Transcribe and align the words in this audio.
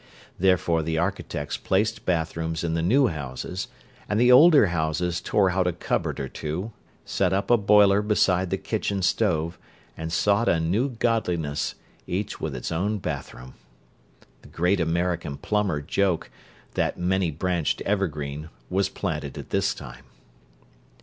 Therefore 0.39 0.81
the 0.81 0.97
architects 0.97 1.57
placed 1.57 2.07
bathrooms 2.07 2.63
in 2.63 2.73
the 2.73 2.81
new 2.81 3.05
houses, 3.09 3.67
and 4.09 4.19
the 4.19 4.31
older 4.31 4.65
houses 4.73 5.21
tore 5.21 5.51
out 5.51 5.67
a 5.67 5.71
cupboard 5.73 6.19
or 6.19 6.27
two, 6.27 6.71
set 7.05 7.33
up 7.33 7.51
a 7.51 7.55
boiler 7.57 8.01
beside 8.01 8.49
the 8.49 8.57
kitchen 8.57 9.03
stove, 9.03 9.59
and 9.95 10.11
sought 10.11 10.49
a 10.49 10.59
new 10.59 10.89
godliness, 10.89 11.75
each 12.07 12.41
with 12.41 12.55
its 12.55 12.71
own 12.71 12.97
bathroom. 12.97 13.53
The 14.41 14.47
great 14.47 14.79
American 14.79 15.37
plumber 15.37 15.81
joke, 15.81 16.31
that 16.73 16.97
many 16.97 17.29
branched 17.29 17.81
evergreen, 17.81 18.49
was 18.71 18.89
planted 18.89 19.37
at 19.37 19.51
this 19.51 19.75
time. 19.75 20.05